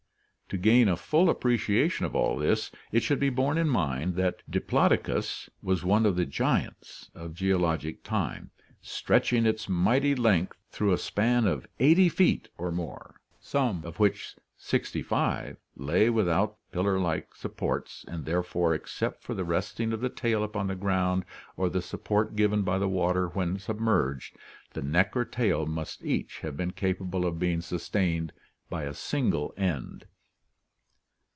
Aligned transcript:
To 0.53 0.57
gain 0.57 0.89
a 0.89 0.97
full 0.97 1.29
appreciation 1.29 2.05
of 2.05 2.13
all 2.13 2.35
this, 2.37 2.71
it 2.91 3.03
should 3.03 3.21
be 3.21 3.29
borne 3.29 3.57
in 3.57 3.69
mind 3.69 4.15
that 4.15 4.43
Diplodocus 4.51 5.49
was 5.63 5.85
one 5.85 6.05
of 6.05 6.17
the 6.17 6.25
186 6.25 7.09
ORGANIC 7.15 7.15
EVOLUTION 7.15 7.39
giants 7.39 7.39
of 7.39 7.39
geologic 7.39 8.03
time, 8.03 8.51
stretching 8.81 9.45
its 9.45 9.69
mighty 9.69 10.13
length 10.13 10.57
through 10.69 10.91
a 10.91 10.97
span 10.97 11.47
of 11.47 11.67
eighty 11.79 12.09
feet 12.09 12.49
or 12.57 12.69
more, 12.69 13.21
of 13.53 13.97
which 13.97 14.33
some 14.33 14.41
sixty 14.57 15.01
five 15.01 15.55
lay 15.77 16.09
without 16.09 16.57
the 16.57 16.73
pillar 16.73 16.99
like 16.99 17.33
supports, 17.33 18.03
and 18.09 18.25
therefore, 18.25 18.75
except 18.75 19.23
for 19.23 19.33
the 19.33 19.45
resting 19.45 19.93
of 19.93 20.01
the 20.01 20.09
tail 20.09 20.43
upon 20.43 20.67
the 20.67 20.75
ground 20.75 21.23
or 21.55 21.69
the 21.69 21.81
support 21.81 22.35
given 22.35 22.61
by 22.63 22.77
the 22.77 22.89
water 22.89 23.29
when 23.29 23.57
sub 23.57 23.79
merged, 23.79 24.35
the 24.73 24.83
neck 24.83 25.15
or 25.15 25.23
tail 25.23 25.65
must 25.65 26.03
each 26.03 26.39
have 26.41 26.57
been 26.57 26.71
capable 26.71 27.25
of 27.25 27.39
being 27.39 27.61
sus 27.61 27.87
tained 27.89 28.31
by 28.69 28.83
a 28.83 28.93
single 28.93 29.53
end. 29.55 30.07